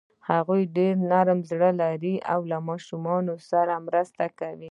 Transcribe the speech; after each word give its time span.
هغوی 0.29 0.61
ډېر 0.77 0.93
نرم 1.11 1.39
زړه 1.51 1.69
لري 1.81 2.15
او 2.33 2.39
له 2.51 2.57
ماشومانو 2.69 3.33
سره 3.49 3.73
مرسته 3.87 4.25
کوي. 4.39 4.59